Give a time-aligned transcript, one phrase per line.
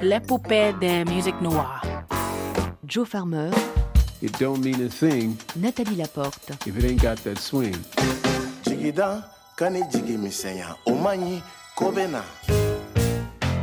[0.00, 1.82] l'épopée de musique noire.
[2.86, 3.50] Joe Farmer,
[4.22, 6.50] It don't mean a thing Nathalie Laporte.
[6.66, 7.74] if it ain't got that swing.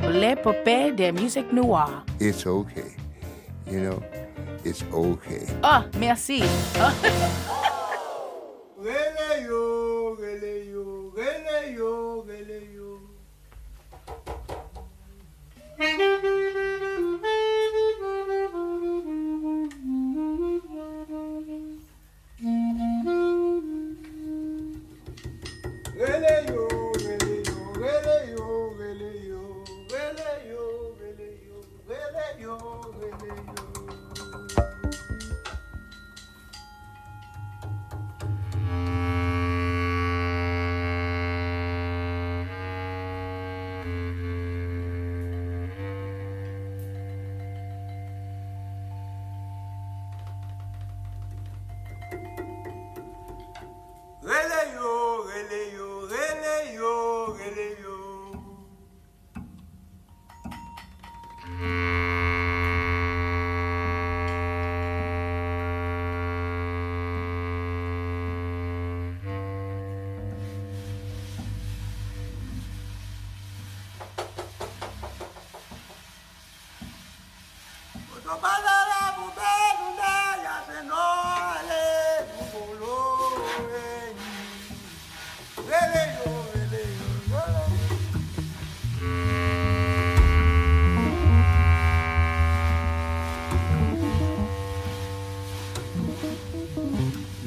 [0.09, 2.03] L'épopée de musique noire.
[2.19, 2.95] it's okay.
[3.69, 4.03] You know,
[4.65, 5.45] it's okay.
[5.63, 6.43] Ah, merci.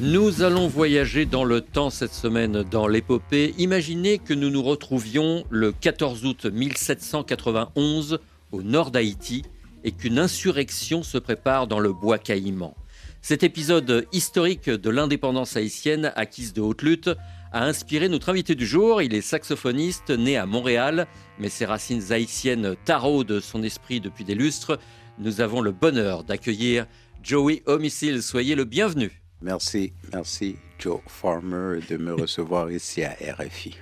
[0.01, 3.55] Nous allons voyager dans le temps cette semaine dans l'épopée.
[3.57, 8.19] Imaginez que nous nous retrouvions le 14 août 1791
[8.53, 9.45] au nord d'Haïti
[9.85, 12.75] et qu'une insurrection se prépare dans le bois caïman.
[13.23, 17.11] Cet épisode historique de l'indépendance haïtienne acquise de haute lutte
[17.53, 19.01] a inspiré notre invité du jour.
[19.01, 21.07] Il est saxophoniste, né à Montréal,
[21.39, 24.79] mais ses racines haïtiennes taraudent son esprit depuis des lustres.
[25.19, 26.87] Nous avons le bonheur d'accueillir
[27.23, 28.23] Joey Homicile.
[28.23, 29.23] Soyez le bienvenu.
[29.41, 33.77] Merci, merci Joe Farmer de me recevoir ici à RFI.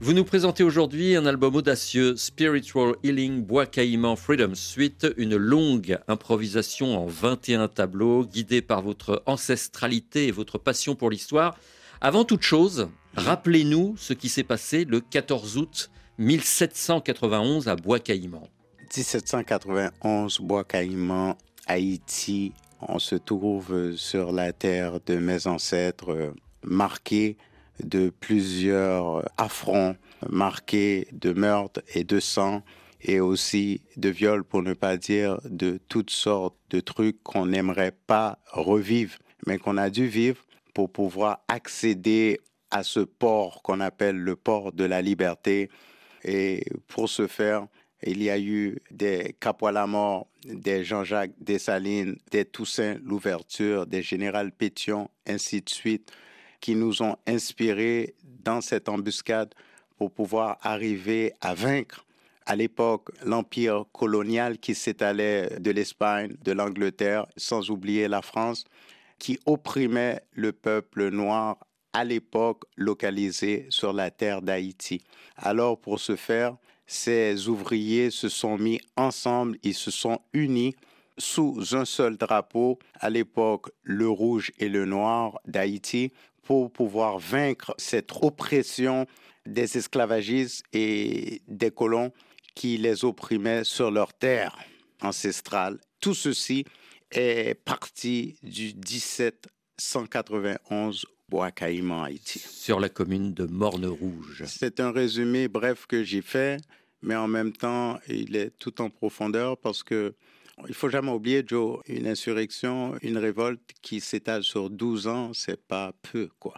[0.00, 5.98] Vous nous présentez aujourd'hui un album audacieux, Spiritual Healing Bois Caïman Freedom Suite, une longue
[6.06, 11.58] improvisation en 21 tableaux, guidée par votre ancestralité et votre passion pour l'histoire.
[12.00, 18.46] Avant toute chose, rappelez-nous ce qui s'est passé le 14 août 1791 à Bois Caïman.
[18.96, 21.34] 1791, Bois Caïman,
[21.66, 26.30] Haïti, on se trouve sur la terre de mes ancêtres, euh,
[26.62, 27.36] marquée
[27.82, 29.96] de plusieurs affronts,
[30.28, 32.62] marquée de meurtres et de sang,
[33.00, 37.96] et aussi de viols, pour ne pas dire de toutes sortes de trucs qu'on n'aimerait
[38.06, 40.44] pas revivre, mais qu'on a dû vivre
[40.74, 42.40] pour pouvoir accéder
[42.70, 45.70] à ce port qu'on appelle le port de la liberté.
[46.24, 47.66] Et pour ce faire,
[48.02, 55.10] il y a eu des Capois-la-Mort, des Jean-Jacques Dessalines, des Toussaint Louverture, des Général Pétion,
[55.26, 56.12] ainsi de suite,
[56.60, 59.54] qui nous ont inspirés dans cette embuscade
[59.96, 62.04] pour pouvoir arriver à vaincre
[62.48, 68.64] à l'époque l'empire colonial qui s'étalait de l'Espagne, de l'Angleterre, sans oublier la France,
[69.18, 71.58] qui opprimait le peuple noir
[71.92, 75.02] à l'époque localisé sur la terre d'Haïti.
[75.36, 80.74] Alors pour ce faire, ces ouvriers se sont mis ensemble, ils se sont unis
[81.18, 86.12] sous un seul drapeau, à l'époque le rouge et le noir d'Haïti,
[86.48, 89.06] pour pouvoir vaincre cette oppression
[89.44, 92.10] des esclavagistes et des colons
[92.54, 94.56] qui les opprimaient sur leur terre
[95.02, 95.78] ancestrale.
[96.00, 96.64] Tout ceci
[97.10, 102.38] est parti du 1791 Bois Caïman, Haïti.
[102.38, 104.44] Sur la commune de Morne-Rouge.
[104.46, 106.62] C'est un résumé bref que j'ai fait,
[107.02, 110.14] mais en même temps, il est tout en profondeur parce que
[110.66, 115.60] il faut jamais oublier, Joe, une insurrection, une révolte qui s'étale sur 12 ans, c'est
[115.60, 116.54] pas peu, quoi.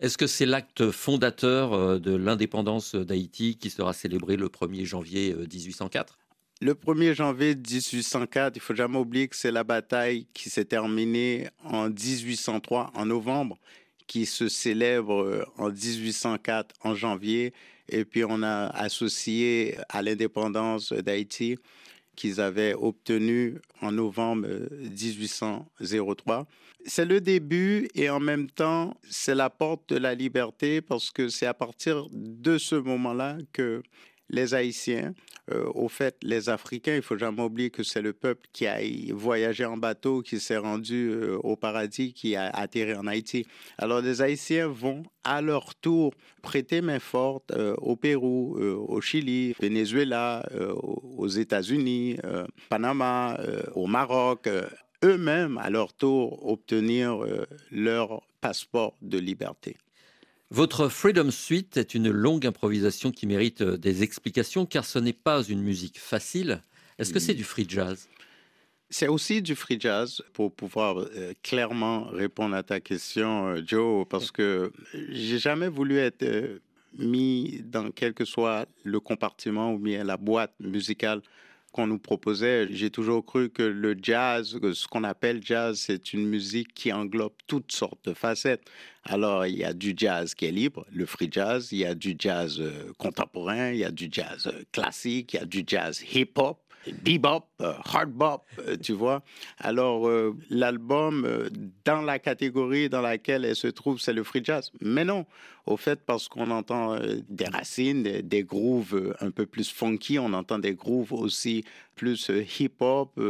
[0.00, 5.32] Est-ce que c'est l'acte fondateur euh, de l'indépendance d'Haïti qui sera célébré le 1er janvier
[5.32, 6.18] euh, 1804
[6.60, 11.48] Le 1er janvier 1804, il faut jamais oublier que c'est la bataille qui s'est terminée
[11.62, 13.58] en 1803, en novembre,
[14.08, 17.52] qui se célèbre euh, en 1804, en janvier,
[17.88, 21.58] et puis on a associé à l'indépendance d'Haïti
[22.16, 26.46] qu'ils avaient obtenu en novembre euh, 1803.
[26.84, 31.28] C'est le début et en même temps, c'est la porte de la liberté parce que
[31.28, 33.82] c'est à partir de ce moment-là que
[34.32, 35.14] les Haïtiens.
[35.50, 38.78] Euh, au fait, les Africains, il faut jamais oublier que c'est le peuple qui a
[39.12, 43.46] voyagé en bateau, qui s'est rendu euh, au paradis, qui a atterri en Haïti.
[43.78, 49.54] Alors les Haïtiens vont à leur tour prêter main forte euh, au Pérou, au Chili,
[49.60, 52.18] Venezuela, aux États-Unis,
[52.68, 53.38] Panama,
[53.74, 54.48] au Maroc,
[55.04, 57.18] eux-mêmes à leur tour obtenir
[57.70, 59.76] leur passeport de liberté.
[60.52, 65.14] Votre Freedom Suite est une longue improvisation qui mérite euh, des explications car ce n'est
[65.14, 66.60] pas une musique facile.
[66.98, 68.06] Est-ce que c'est du free jazz?
[68.90, 74.06] C'est aussi du free jazz pour pouvoir euh, clairement répondre à ta question, euh, Joe,
[74.06, 76.60] parce que j'ai jamais voulu être
[76.98, 81.22] mis dans quel que soit le compartiment ou bien la boîte musicale
[81.72, 82.68] qu'on nous proposait.
[82.70, 87.32] J'ai toujours cru que le jazz, ce qu'on appelle jazz, c'est une musique qui englobe
[87.46, 88.64] toutes sortes de facettes.
[89.04, 91.94] Alors, il y a du jazz qui est libre, le free jazz, il y a
[91.94, 95.64] du jazz euh, contemporain, il y a du jazz euh, classique, il y a du
[95.66, 99.22] jazz hip-hop, bebop, euh, hard bop, euh, tu vois.
[99.58, 101.48] Alors, euh, l'album,
[101.84, 104.70] dans la catégorie dans laquelle elle se trouve, c'est le free jazz.
[104.80, 105.26] Mais non,
[105.66, 106.98] au fait, parce qu'on entend
[107.28, 111.64] des racines, des, grooves un peu plus funky, on entend des grooves aussi
[111.94, 113.20] plus hip-hop,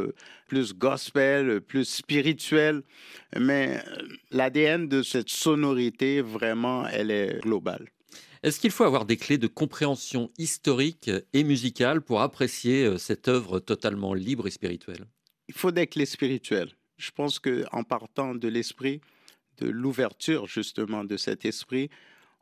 [0.47, 2.83] plus gospel, plus spirituel.
[3.39, 3.83] Mais
[4.31, 7.89] l'ADN de cette sonorité, vraiment, elle est globale.
[8.43, 13.29] Est-ce qu'il faut avoir des clés de compréhension historique et musicale pour apprécier euh, cette
[13.29, 15.07] œuvre totalement libre et spirituelle?
[15.49, 16.73] Il faut des clés spirituelles.
[16.97, 19.01] Je pense qu'en partant de l'esprit,
[19.59, 21.89] de l'ouverture justement de cet esprit,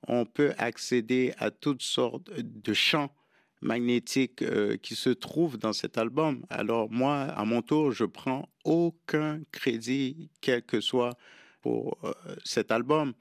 [0.09, 3.15] on peut accéder à toutes sortes de champs
[3.61, 6.47] magnétiques euh, qui se trouvent dans cet album.
[6.49, 11.19] Alors moi, à mon tour, je prends aucun crédit, quel que soit,
[11.61, 12.13] pour euh,
[12.43, 13.13] cet album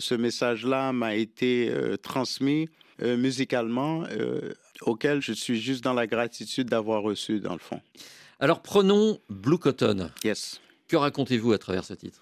[0.00, 2.68] ce message-là m'a été euh, transmis
[3.02, 4.52] euh, musicalement, euh,
[4.82, 7.80] auquel je suis juste dans la gratitude d'avoir reçu, dans le fond.
[8.40, 10.10] Alors prenons Blue Cotton.
[10.24, 10.60] Yes.
[10.88, 12.20] Que racontez-vous à travers ce titre?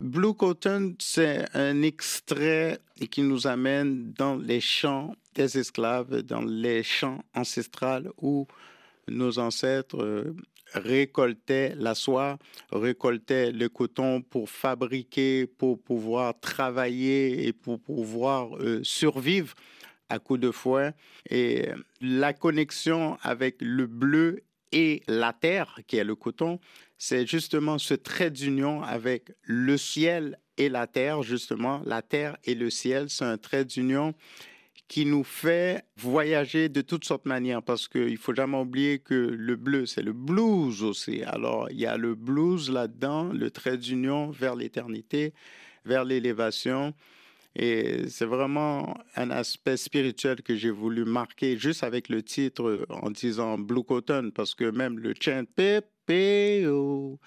[0.00, 2.78] Blue Cotton, c'est un extrait
[3.10, 8.46] qui nous amène dans les champs des esclaves, dans les champs ancestrales où
[9.10, 10.34] nos ancêtres
[10.74, 12.38] récoltait la soie,
[12.70, 19.54] récoltait le coton pour fabriquer, pour pouvoir travailler et pour pouvoir euh, survivre
[20.08, 20.92] à coups de fouet.
[21.30, 21.68] Et
[22.00, 26.60] la connexion avec le bleu et la terre, qui est le coton,
[26.98, 31.80] c'est justement ce trait d'union avec le ciel et la terre, justement.
[31.86, 34.14] La terre et le ciel, c'est un trait d'union
[34.88, 39.14] qui nous fait voyager de toutes sortes de manières parce qu'il faut jamais oublier que
[39.14, 41.22] le bleu, c'est le blues aussi.
[41.24, 45.34] Alors, il y a le blues là-dedans, le trait d'union vers l'éternité,
[45.84, 46.94] vers l'élévation.
[47.54, 53.10] Et c'est vraiment un aspect spirituel que j'ai voulu marquer juste avec le titre en
[53.10, 57.18] disant Blue Cotton parce que même le chant Pépéo,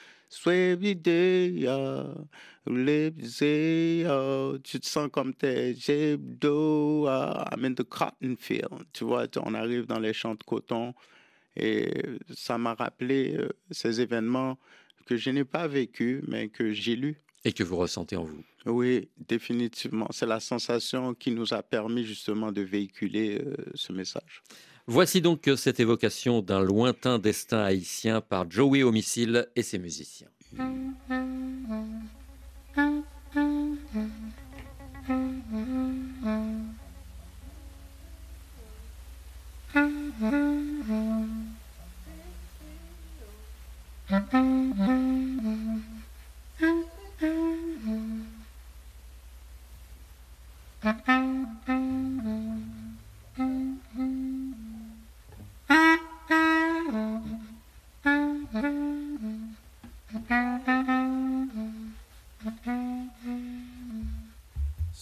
[4.64, 8.86] tu te sens comme t'es Jebdo, I'm in the cotton field.
[8.94, 10.94] Tu vois, on arrive dans les champs de coton
[11.56, 11.92] et
[12.34, 14.58] ça m'a rappelé euh, ces événements
[15.06, 17.18] que je n'ai pas vécu, mais que j'ai lus.
[17.44, 18.44] Et que vous ressentez en vous.
[18.66, 20.08] Oui, définitivement.
[20.12, 24.44] C'est la sensation qui nous a permis justement de véhiculer euh, ce message.
[24.88, 30.28] Voici donc cette évocation d'un lointain destin haïtien par Joey Homicile et ses musiciens.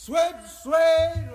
[0.09, 1.28] swept sway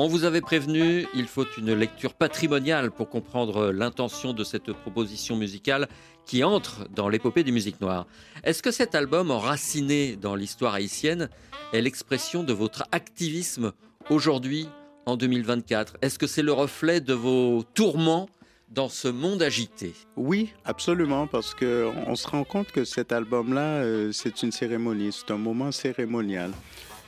[0.00, 5.34] On vous avait prévenu, il faut une lecture patrimoniale pour comprendre l'intention de cette proposition
[5.34, 5.88] musicale
[6.24, 8.06] qui entre dans l'épopée des musiques noires.
[8.44, 11.28] Est-ce que cet album, enraciné dans l'histoire haïtienne,
[11.72, 13.72] est l'expression de votre activisme
[14.08, 14.68] aujourd'hui,
[15.04, 18.28] en 2024 Est-ce que c'est le reflet de vos tourments
[18.70, 19.94] dans ce monde agité?
[20.16, 25.10] Oui, absolument, parce que on se rend compte que cet album-là, euh, c'est une cérémonie,
[25.10, 26.52] c'est un moment cérémonial.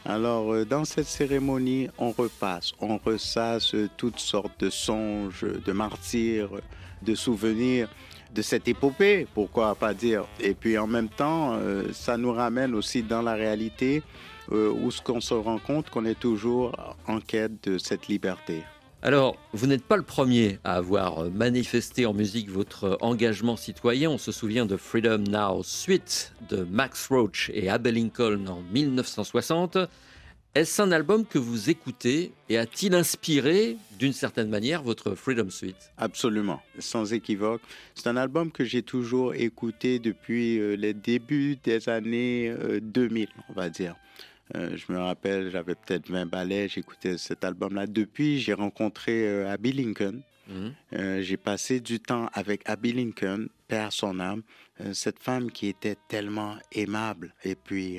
[0.05, 6.51] Alors, euh, dans cette cérémonie, on repasse, on ressasse toutes sortes de songes, de martyrs,
[7.03, 7.89] de souvenirs
[8.35, 10.25] de cette épopée, pourquoi pas dire.
[10.41, 14.03] Et puis en même temps, euh, ça nous ramène aussi dans la réalité
[14.53, 18.63] euh, où ce qu'on se rend compte qu'on est toujours en quête de cette liberté.
[19.03, 24.11] Alors, vous n'êtes pas le premier à avoir manifesté en musique votre engagement citoyen.
[24.11, 29.79] On se souvient de Freedom Now Suite de Max Roach et Abel Lincoln en 1960.
[30.55, 35.93] Est-ce un album que vous écoutez et a-t-il inspiré d'une certaine manière votre Freedom Suite?
[35.97, 37.63] Absolument, sans équivoque.
[37.95, 43.43] C'est un album que j'ai toujours écouté depuis euh, les débuts des années 2000, euh,
[43.49, 43.95] on va dire.
[44.57, 47.87] Euh, je me rappelle, j'avais peut-être 20 ballets, j'écoutais cet album-là.
[47.87, 50.23] Depuis, j'ai rencontré euh, Abby Lincoln.
[50.49, 50.75] Mhm.
[50.95, 54.43] Euh, j'ai passé du temps avec Abby Lincoln, père son âme,
[54.95, 57.99] cette femme qui était tellement aimable et puis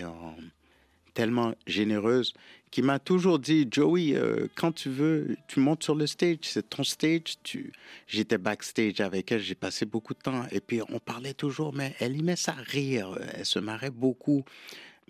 [1.13, 2.33] tellement généreuse,
[2.71, 4.19] qui m'a toujours dit, Joey,
[4.55, 7.35] quand tu veux, tu montes sur le stage, c'est ton stage.
[7.43, 7.71] Tu...
[8.07, 11.93] J'étais backstage avec elle, j'ai passé beaucoup de temps et puis on parlait toujours, mais
[11.99, 14.43] elle aimait ça rire, elle se marrait beaucoup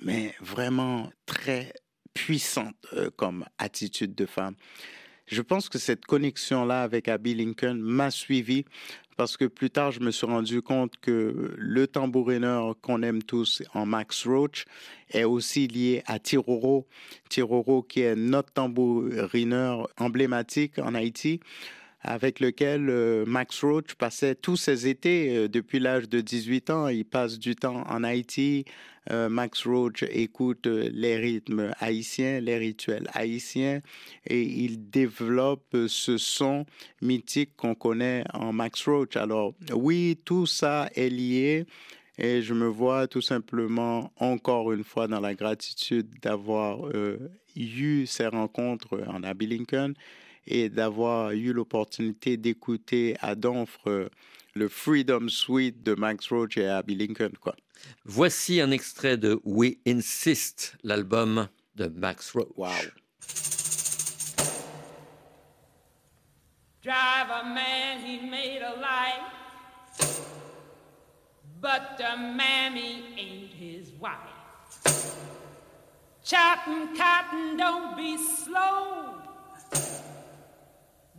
[0.01, 1.74] mais vraiment très
[2.13, 4.55] puissante euh, comme attitude de femme.
[5.27, 8.65] Je pense que cette connexion-là avec Abby Lincoln m'a suivi
[9.15, 13.62] parce que plus tard, je me suis rendu compte que le tambourineur qu'on aime tous
[13.74, 14.65] en Max Roach
[15.12, 16.88] est aussi lié à Tiroro.
[17.29, 21.39] Tiroro qui est notre tambourineur emblématique en Haïti
[22.01, 26.88] avec lequel euh, Max Roach passait tous ses étés euh, depuis l'âge de 18 ans.
[26.88, 28.65] Il passe du temps en Haïti.
[29.10, 33.81] Euh, Max Roach écoute les rythmes haïtiens, les rituels haïtiens
[34.27, 36.65] et il développe ce son
[37.01, 39.15] mythique qu'on connaît en Max Roach.
[39.15, 41.65] Alors oui, tout ça est lié.
[42.17, 46.77] Et je me vois tout simplement encore une fois dans la gratitude d'avoir
[47.55, 49.93] eu ces rencontres en Lincoln
[50.48, 54.10] et d'avoir eu l'opportunité d'écouter à Donfre
[54.53, 57.31] le Freedom Suite de Max Roach et Abby Lincoln.
[57.39, 57.55] Quoi.
[58.05, 62.50] Voici un extrait de We Insist, l'album de Max Roach.
[62.55, 62.69] Wow.
[66.83, 69.21] Drive a man, he made a life,
[71.62, 74.17] but the mammy ain't his wife.
[76.24, 79.21] Chopping cotton, don't be slow.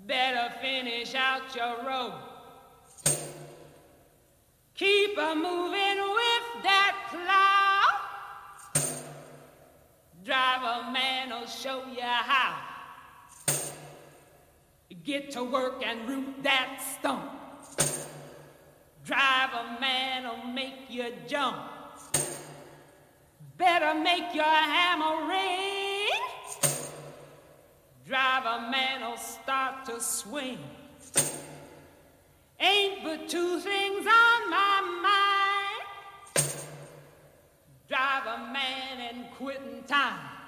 [0.07, 2.15] Better finish out your rope.
[4.75, 8.83] Keep a moving with that plow.
[10.25, 12.59] Driver man will show you how.
[15.05, 17.31] Get to work and root that stump.
[19.05, 21.59] Driver man will make you jump.
[23.57, 25.22] Better make your hammer
[30.03, 30.59] swing.
[32.61, 36.47] Ain't but two things on my mind
[37.89, 40.42] drive a man and quitting time.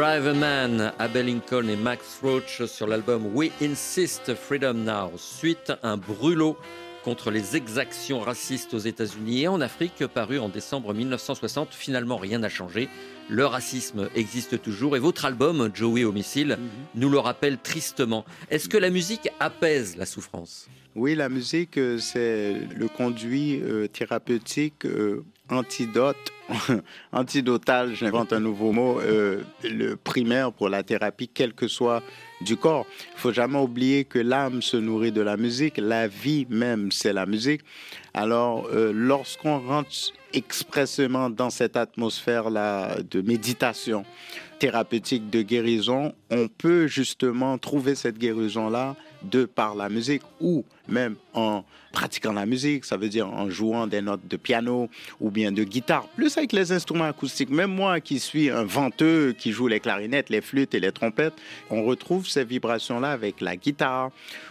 [0.00, 5.10] Drive a Man, Abel Lincoln et Max Roach sur l'album We Insist Freedom Now.
[5.18, 6.56] Suite, un brûlot
[7.04, 11.74] contre les exactions racistes aux États-Unis et en Afrique, paru en décembre 1960.
[11.74, 12.88] Finalement, rien n'a changé.
[13.28, 16.68] Le racisme existe toujours et votre album, Joey Homicile, mhm.
[16.94, 18.24] nous le rappelle tristement.
[18.48, 20.70] Est-ce que la musique apaise la souffrance?
[20.96, 26.32] Oui, la musique, euh, c'est le conduit euh, thérapeutique euh, antidote,
[27.12, 32.02] antidotal, j'invente un nouveau mot, euh, le primaire pour la thérapie, quel que soit
[32.40, 32.86] du corps.
[33.14, 37.12] Il faut jamais oublier que l'âme se nourrit de la musique, la vie même, c'est
[37.12, 37.62] la musique.
[38.14, 39.90] Alors, euh, lorsqu'on rentre
[40.32, 44.04] expressément dans cette atmosphère-là de méditation
[44.58, 51.16] thérapeutique, de guérison, on peut justement trouver cette guérison-là de par la musique ou même
[51.34, 54.88] en pratiquant la musique, ça veut dire en jouant des notes de piano
[55.20, 57.50] ou bien de guitare, plus avec les instruments acoustiques.
[57.50, 61.34] Même moi qui suis un venteux, qui joue les clarinettes, les flûtes et les trompettes,
[61.70, 64.10] on retrouve ces vibrations-là avec la guitare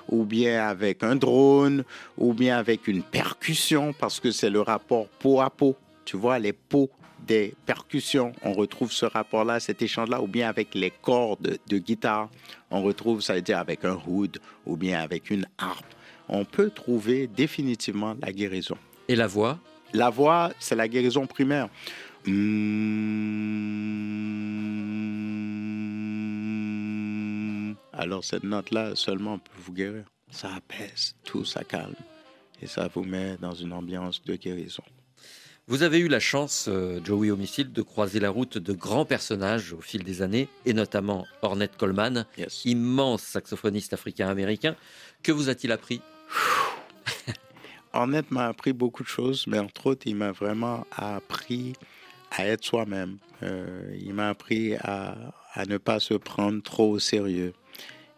[0.09, 1.83] ou bien avec un drone
[2.17, 5.75] ou bien avec une percussion parce que c'est le rapport peau à peau.
[6.05, 6.89] Tu vois, les peaux
[7.29, 12.29] des percussions, on retrouve ce rapport-là, cet échange-là, ou bien avec les cordes de guitare,
[12.71, 15.85] on retrouve, ça veut dire avec un oud ou bien avec une harpe.
[16.27, 18.77] On peut trouver définitivement la guérison.
[19.07, 19.59] Et la voix?
[19.93, 21.69] La voix, c'est la guérison primaire.
[22.25, 23.59] Mm.
[27.93, 30.05] Alors cette note-là seulement peut vous guérir.
[30.31, 31.93] Ça apaise tout, ça calme.
[32.61, 34.83] Et ça vous met dans une ambiance de guérison.
[35.69, 39.71] Vous avez eu la chance, euh, Joey Homicide, de croiser la route de grands personnages
[39.71, 42.65] au fil des années, et notamment Ornette Coleman, Yes.
[42.65, 44.75] immense saxophoniste africain-américain.
[45.21, 46.01] Que vous a-t-il appris?
[47.93, 51.73] Ornette m'a appris beaucoup de choses, mais entre autres, il m'a vraiment appris
[52.31, 53.17] à être soi-même.
[53.43, 55.15] Euh, il m'a appris à,
[55.53, 57.53] à ne pas se prendre trop au sérieux.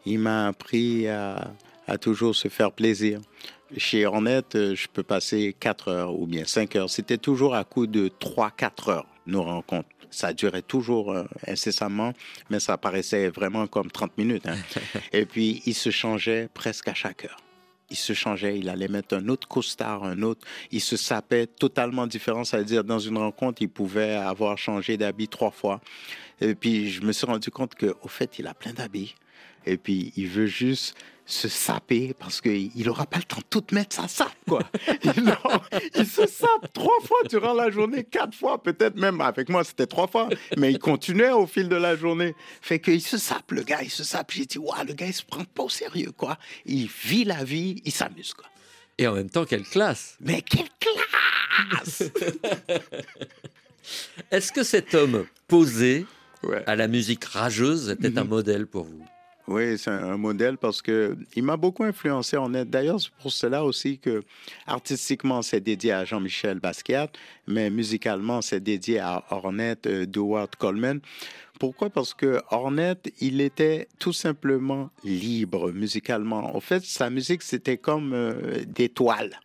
[0.05, 1.53] Il m'a appris à,
[1.87, 3.19] à toujours se faire plaisir.
[3.77, 6.89] Chez Ornette, euh, je peux passer 4 heures ou bien 5 heures.
[6.89, 9.87] C'était toujours à coup de 3-4 heures, nos rencontres.
[10.09, 12.13] Ça durait toujours euh, incessamment,
[12.49, 14.45] mais ça paraissait vraiment comme 30 minutes.
[14.47, 14.57] hein.
[15.13, 17.37] Et puis, il se changeait presque à chaque heure
[17.91, 22.07] il se changeait, il allait mettre un autre costard, un autre, il se sapait totalement
[22.07, 25.81] différent, c'est-à-dire dans une rencontre, il pouvait avoir changé d'habit trois fois.
[26.39, 29.13] Et puis je me suis rendu compte que au fait, il a plein d'habits.
[29.65, 33.63] Et puis il veut juste se saper parce qu'il n'aura pas le temps de tout
[33.73, 34.59] mettre sa sape, quoi.
[35.23, 35.61] non,
[35.95, 39.85] il se sape trois fois durant la journée, quatre fois, peut-être même avec moi, c'était
[39.87, 40.27] trois fois,
[40.57, 42.35] mais il continuait au fil de la journée.
[42.61, 44.31] Fait qu'il se sape, le gars, il se sape.
[44.31, 46.37] J'ai dit, waouh, le gars, il se prend pas au sérieux, quoi.
[46.65, 48.47] Il vit la vie, il s'amuse, quoi.
[48.97, 52.03] Et en même temps, quelle classe Mais quelle classe
[54.31, 56.05] Est-ce que cet homme posé
[56.43, 56.63] Ouais.
[56.65, 58.29] à la musique rageuse était un Mhm.
[58.29, 59.05] modèle pour vous?
[59.51, 62.69] Oui, c'est un, modèle parce que il m'a beaucoup influencé en net.
[62.69, 64.23] D'ailleurs, pour cela aussi que
[64.65, 67.09] artistiquement, c'est dédié à Jean-Michel Basquiat,
[67.47, 71.01] mais musicalement, c'est dédié à Ornette euh, Coleman.
[71.59, 71.89] Pourquoi?
[71.89, 76.55] Parce que Ornette, il était tout simplement libre musicalement.
[76.55, 79.37] En fait, sa musique, c'était comme euh, des toiles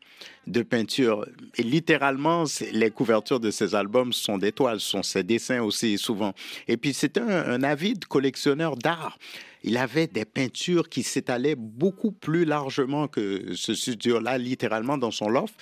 [0.47, 1.27] de peinture.
[1.57, 6.33] Et littéralement, les couvertures de ses albums sont des toiles, sont ses dessins aussi souvent.
[6.69, 9.19] Et puis, c'était un, un avide collectionneur d'art.
[9.67, 15.29] Il avait des peintures qui s'étalaient beaucoup plus largement que ce studio-là, littéralement dans son
[15.29, 15.55] loft.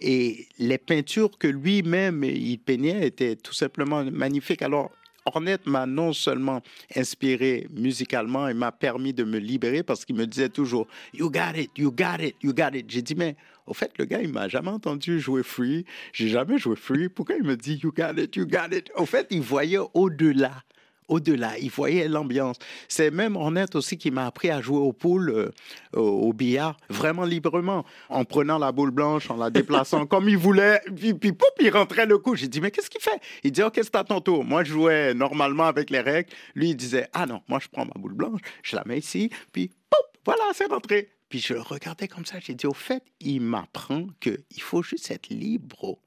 [0.00, 4.62] Et les peintures que lui-même il peignait étaient tout simplement magnifiques.
[4.62, 4.90] Alors,
[5.24, 6.60] Ornette m'a non seulement
[6.96, 11.56] inspiré musicalement, il m'a permis de me libérer parce qu'il me disait toujours You got
[11.56, 12.90] it, you got it, you got it.
[12.90, 13.36] J'ai dit, mais
[13.68, 15.84] au fait, le gars, il m'a jamais entendu jouer free.
[16.12, 17.08] J'ai jamais joué free.
[17.08, 18.90] Pourquoi il me dit You got it, you got it?
[18.96, 20.64] Au fait, il voyait au-delà.
[21.08, 22.56] Au-delà, il voyait l'ambiance.
[22.88, 25.50] C'est même Ornette aussi qui m'a appris à jouer au pool, euh,
[25.94, 30.38] au, au billard, vraiment librement, en prenant la boule blanche, en la déplaçant comme il
[30.38, 30.80] voulait.
[30.94, 32.36] Puis, puis poup, il rentrait le coup.
[32.36, 33.20] J'ai dit, mais qu'est-ce qu'il fait?
[33.44, 34.44] Il dit, OK, c'est à ton tour?
[34.44, 36.30] Moi, je jouais normalement avec les règles.
[36.54, 39.30] Lui, il disait, ah non, moi, je prends ma boule blanche, je la mets ici,
[39.52, 41.10] puis poup, voilà, c'est rentré.
[41.28, 42.38] Puis je le regardais comme ça.
[42.40, 45.98] J'ai dit, au fait, il m'apprend qu'il faut juste être libre.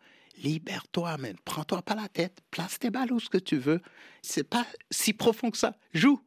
[0.44, 1.36] Libère-toi, man.
[1.46, 2.40] Prends-toi pas la tête.
[2.52, 3.82] Place tes balles où ce que tu veux.
[4.22, 5.76] C'est pas si profond que ça.
[5.94, 6.22] Joue.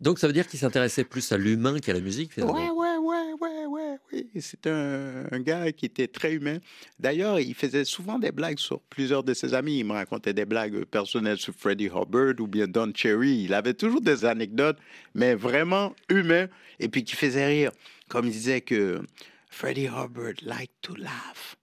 [0.00, 2.54] Donc ça veut dire qu'il s'intéressait plus à l'humain qu'à la musique finalement.
[2.54, 4.40] Ouais, ouais, ouais, ouais, ouais, oui.
[4.40, 6.58] C'est un, un gars qui était très humain.
[6.98, 9.78] D'ailleurs, il faisait souvent des blagues sur plusieurs de ses amis.
[9.78, 13.44] Il me racontait des blagues personnelles sur Freddie Hubbard ou bien Don Cherry.
[13.44, 14.78] Il avait toujours des anecdotes,
[15.14, 16.48] mais vraiment humains,
[16.80, 17.70] et puis qui faisaient rire.
[18.08, 19.02] Comme il disait que
[19.50, 21.56] Freddie Hubbard liked to laugh.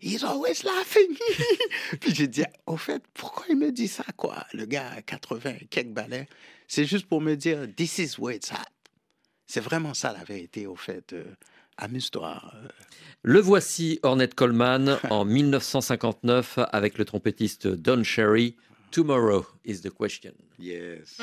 [0.00, 1.14] He's always laughing.
[2.00, 4.46] Puis j'ai dit, au fait, pourquoi il me dit ça, quoi?
[4.54, 6.26] Le gars a 80 et quelques balais.
[6.68, 8.64] C'est juste pour me dire, this is where it's at.
[9.46, 11.12] C'est vraiment ça la vérité, au fait.
[11.12, 11.24] Euh,
[11.76, 12.40] Amuse-toi.
[12.54, 12.68] euh.
[13.22, 18.56] Le voici, Ornette Coleman, en 1959, avec le trompettiste Don Cherry.
[18.90, 20.32] Tomorrow is the question.
[20.58, 21.18] Yes.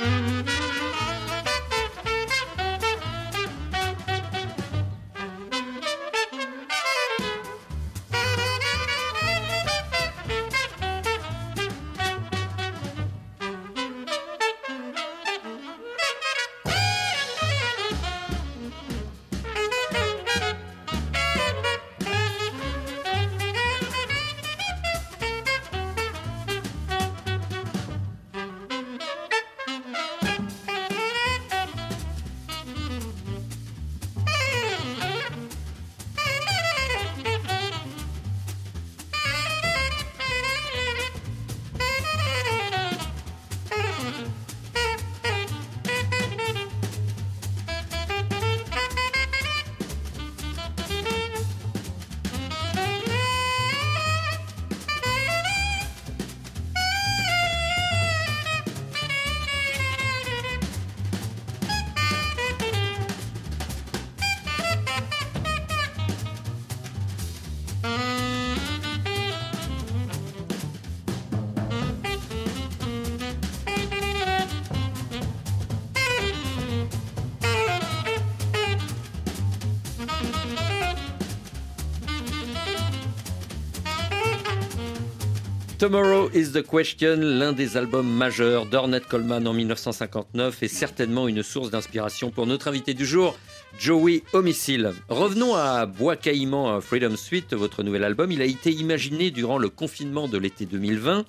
[85.77, 91.43] Tomorrow is the Question, l'un des albums majeurs d'Ornette Coleman en 1959 est certainement une
[91.43, 93.37] source d'inspiration pour notre invité du jour,
[93.77, 94.93] Joey Homicile.
[95.07, 98.31] Revenons à Bois Caïman Freedom Suite, votre nouvel album.
[98.31, 101.25] Il a été imaginé durant le confinement de l'été 2020.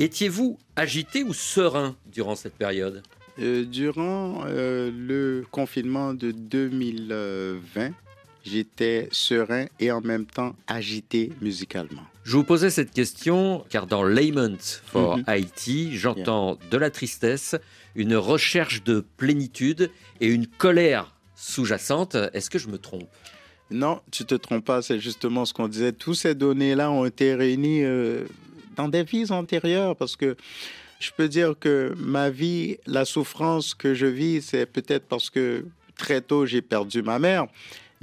[0.00, 3.00] Étiez-vous agité ou serein durant cette période?
[3.40, 7.92] Euh, durant euh, le confinement de 2020,
[8.44, 12.02] j'étais serein et en même temps agité musicalement.
[12.24, 15.18] Je vous posais cette question car dans Lament for.
[15.26, 17.56] Haiti, j'entends de la tristesse,
[17.94, 22.16] une recherche de plénitude et une colère sous-jacente.
[22.32, 23.08] Est-ce que je me trompe?
[23.70, 25.92] Non, tu te trompes pas, c'est justement ce qu'on disait.
[25.92, 28.24] Toutes ces données-là ont été réunies euh,
[28.76, 30.36] dans des vies antérieures parce que
[31.00, 35.66] je peux dire que ma vie, la souffrance que je vis, c'est peut-être parce que
[35.96, 37.46] très tôt j'ai perdu ma mère,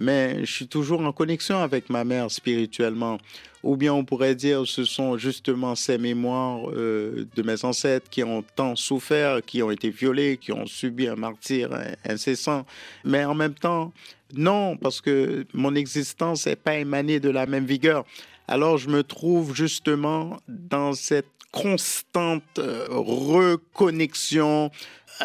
[0.02, 3.20] mais je suis toujours en connexion avec ma mère spirituellement.
[3.64, 8.24] Ou bien on pourrait dire ce sont justement ces mémoires euh, de mes ancêtres qui
[8.24, 11.70] ont tant souffert, qui ont été violés, qui ont subi un martyr
[12.04, 12.66] incessant.
[13.06, 13.94] Mais en même temps,
[14.34, 18.04] non, parce que mon existence n'est pas émanée de la même vigueur.
[18.48, 24.72] Alors je me trouve justement dans cette constante euh, reconnexion,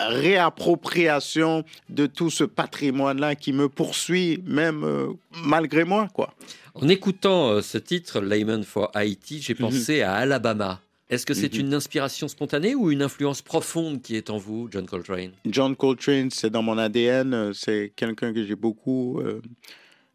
[0.09, 5.09] réappropriation de tout ce patrimoine-là qui me poursuit même euh,
[5.45, 6.35] malgré moi, quoi.
[6.75, 10.81] En écoutant euh, ce titre, Layman for Haiti, j'ai pensé à Alabama.
[11.09, 11.61] Est-ce que c'est Mhm.
[11.61, 15.31] une inspiration spontanée ou une influence profonde qui est en vous, John Coltrane?
[15.47, 19.41] John Coltrane, c'est dans mon ADN, c'est quelqu'un que j'ai beaucoup euh,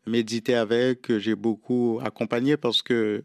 [0.06, 3.24] médité avec, que j'ai beaucoup accompagné parce que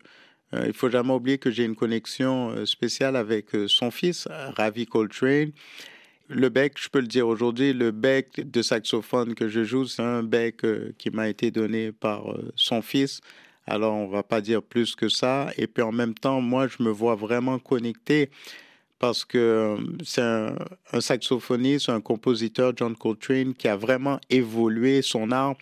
[0.55, 5.51] euh, il faut jamais oublier que j'ai une connexion spéciale avec son fils, Ravi Coltrane.
[6.29, 10.03] Le bec, je peux le dire aujourd'hui, le bec de saxophone que je joue, c'est
[10.03, 13.21] un bec euh, qui m'a été donné par euh, son fils.
[13.67, 15.51] Alors, on va pas dire plus que ça.
[15.57, 18.31] Et puis, en même temps, moi, je me vois vraiment connecté
[18.99, 20.57] parce que euh, c'est un,
[20.93, 25.57] un saxophoniste, un compositeur, John Coltrane, qui a vraiment évolué son art.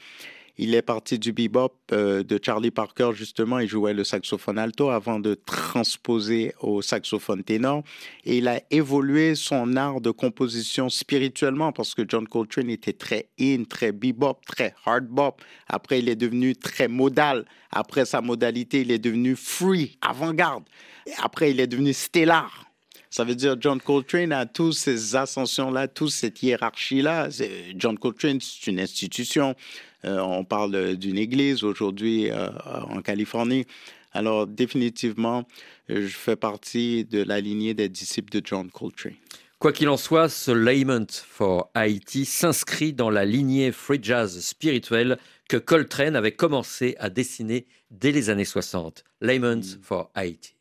[0.56, 3.58] Il est parti du bebop euh, de Charlie Parker, justement.
[3.58, 7.82] Il jouait le saxophone alto avant de transposer au saxophone ténor.
[8.24, 13.28] Et il a évolué son art de composition spirituellement parce que John Coltrane était très
[13.40, 15.42] in, très bebop, très hard bop.
[15.66, 17.44] Après, il est devenu très modal.
[17.72, 20.64] Après sa modalité, il est devenu free, avant-garde.
[21.18, 22.64] Après, il est devenu stellar.
[23.10, 27.28] Ça veut dire John Coltrane a tous ces ascensions-là, toute cette hiérarchie-là.
[27.76, 29.54] John Coltrane, c'est une institution.
[30.04, 32.48] Euh, on parle d'une église aujourd'hui euh,
[32.88, 33.66] en Californie.
[34.12, 35.44] Alors, définitivement,
[35.88, 39.14] je fais partie de la lignée des disciples de John Coltrane.
[39.58, 45.18] Quoi qu'il en soit, ce Lament for Haiti s'inscrit dans la lignée free jazz spirituelle
[45.48, 49.04] que Coltrane avait commencé à dessiner dès les années 60.
[49.20, 50.54] Lament for Haiti.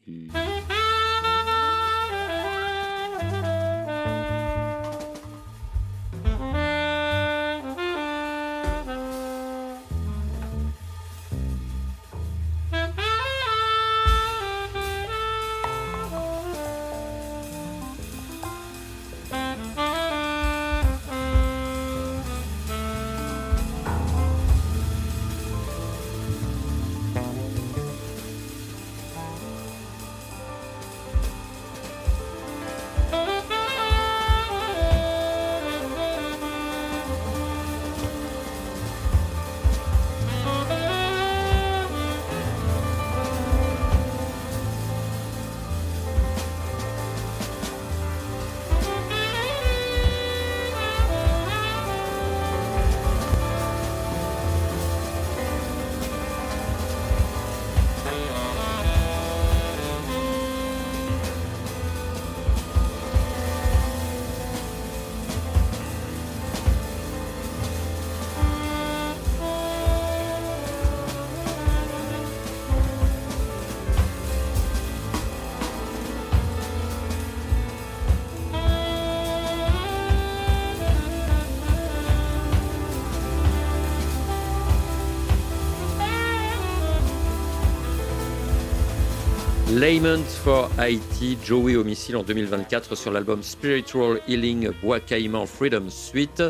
[89.84, 96.42] Lament for Haiti, Joey Homicile en 2024 sur l'album Spiritual Healing Bois Caïman Freedom Suite.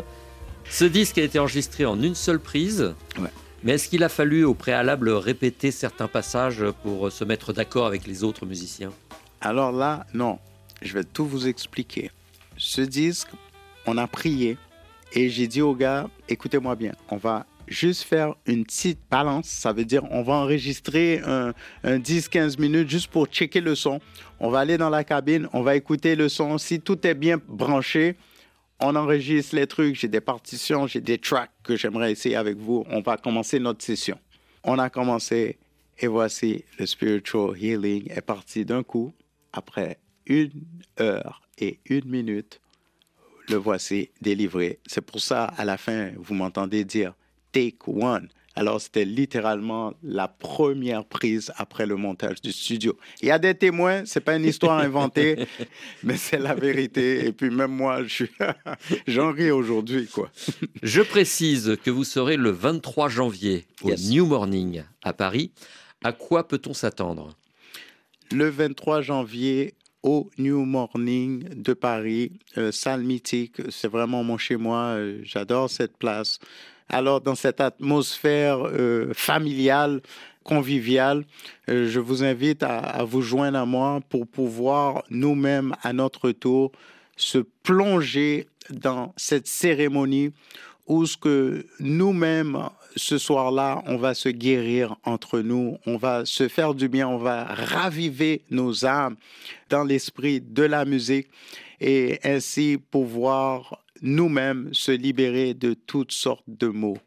[0.70, 2.94] Ce disque a été enregistré en une seule prise.
[3.18, 3.30] Ouais.
[3.64, 8.06] Mais est-ce qu'il a fallu au préalable répéter certains passages pour se mettre d'accord avec
[8.06, 8.92] les autres musiciens?
[9.40, 10.38] Alors là, non,
[10.80, 12.12] je vais tout vous expliquer.
[12.56, 13.30] Ce disque,
[13.84, 14.58] on a prié
[15.12, 19.46] et j'ai dit aux gars, écoutez-moi bien, on va juste faire une petite balance.
[19.46, 24.00] Ça veut dire on va enregistrer un, un 10-15 minutes juste pour checker le son.
[24.40, 26.58] On va aller dans la cabine, on va écouter le son.
[26.58, 28.16] Si tout est bien branché,
[28.80, 29.96] on enregistre les trucs.
[29.96, 32.84] J'ai des partitions, j'ai des tracks que j'aimerais essayer avec vous.
[32.90, 34.18] On va commencer notre session.
[34.62, 35.58] On a commencé
[35.98, 39.12] et voici le spiritual healing est parti d'un coup.
[39.52, 40.64] Après une
[41.00, 42.60] heure et une minute,
[43.48, 44.80] le voici délivré.
[44.86, 47.14] C'est pour ça, à la fin, vous m'entendez dire
[47.54, 48.28] take one.
[48.56, 52.96] Alors, c'était littéralement la première prise après le montage du studio.
[53.20, 55.36] Il y a des témoins, c'est pas une histoire inventée,
[56.04, 57.26] mais c'est la vérité.
[57.26, 58.02] Et puis, même moi,
[59.08, 60.30] j'en ris aujourd'hui, quoi.
[60.84, 64.08] Je précise que vous serez le 23 janvier au Yes.
[64.10, 65.50] New Morning à Paris.
[66.04, 67.36] À quoi peut-on s'attendre?
[68.30, 73.56] Le 23 janvier au New Morning de Paris, euh, salle mythique.
[73.70, 74.94] C'est vraiment mon chez moi.
[74.96, 76.38] euh, J'adore cette place.
[76.88, 80.02] Alors, dans cette atmosphère euh, familiale,
[80.42, 81.24] conviviale,
[81.68, 86.30] euh, je vous invite à, à vous joindre à moi pour pouvoir nous-mêmes, à notre
[86.30, 86.72] tour,
[87.16, 90.32] se plonger dans cette cérémonie
[90.86, 96.48] où ce que nous-mêmes, ce soir-là, on va se guérir entre nous, on va se
[96.48, 99.16] faire du bien, on va raviver nos âmes
[99.70, 101.28] dans l'esprit de la musique
[101.80, 106.98] et ainsi pouvoir nous-mêmes se libérer de toutes sortes de maux.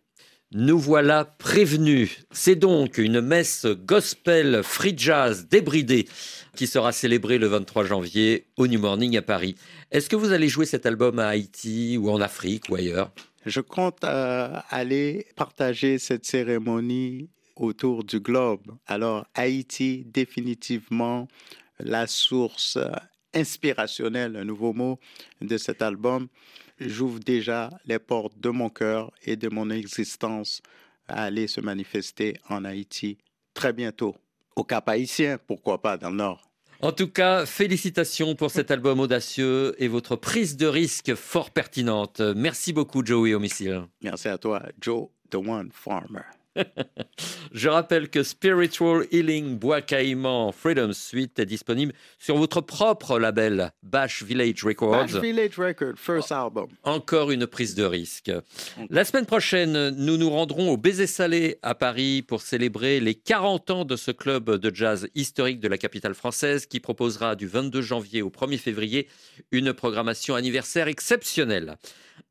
[0.51, 2.25] Nous voilà prévenus.
[2.31, 6.07] C'est donc une messe gospel free jazz débridée
[6.55, 9.55] qui sera célébrée le 23 janvier au New Morning à Paris.
[9.91, 13.11] Est-ce que vous allez jouer cet album à Haïti ou en Afrique ou ailleurs?
[13.45, 18.61] Je compte euh, aller partager cette cérémonie autour du globe.
[18.87, 21.27] Alors, Haïti, définitivement
[21.79, 22.89] la source euh,
[23.33, 24.99] inspirationnelle, un nouveau mot,
[25.41, 26.27] de cet album.
[26.79, 30.61] J'ouvre déjà les portes de mon cœur et de mon existence
[31.07, 33.17] à aller se manifester en Haïti
[33.53, 34.15] très bientôt.
[34.55, 36.43] Au Cap haïtien, pourquoi pas, dans le Nord.
[36.79, 42.19] En tout cas, félicitations pour cet album audacieux et votre prise de risque fort pertinente.
[42.19, 43.87] Merci beaucoup, Joey Homicile.
[44.01, 46.21] Merci à toi, Joe, The One Farmer.
[47.53, 53.71] Je rappelle que Spiritual Healing Bois Caïman Freedom Suite est disponible sur votre propre label
[53.83, 54.91] Bash Village Records.
[54.91, 56.67] Bash Village Record, first album.
[56.83, 58.31] Encore une prise de risque.
[58.89, 63.69] La semaine prochaine, nous nous rendrons au Baiser Salé à Paris pour célébrer les 40
[63.71, 67.81] ans de ce club de jazz historique de la capitale française qui proposera du 22
[67.81, 69.07] janvier au 1er février
[69.51, 71.77] une programmation anniversaire exceptionnelle.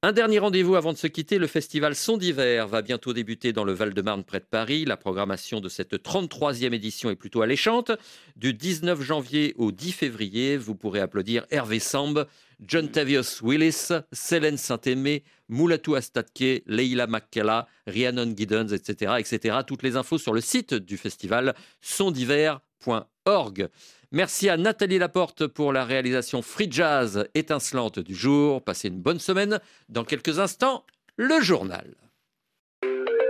[0.02, 3.64] Un dernier rendez-vous avant de se quitter, le festival Son d'hiver va bientôt débuter dans
[3.64, 4.84] le Val-de-Marne près de Paris.
[4.84, 7.92] La programmation de cette 33e édition est plutôt alléchante.
[8.36, 12.26] Du 19 janvier au 10 février, vous pourrez applaudir Hervé Samb,
[12.60, 19.58] John Tavius Willis, Célène Saint-Aimé, Moulatou Astatke, Leila Makkela, Rhiannon Giddens, etc., etc.
[19.66, 23.68] Toutes les infos sur le site du festival sondiver.org.
[24.12, 28.62] Merci à Nathalie Laporte pour la réalisation Free Jazz étincelante du jour.
[28.62, 29.60] Passez une bonne semaine.
[29.88, 30.84] Dans quelques instants,
[31.16, 31.94] le journal.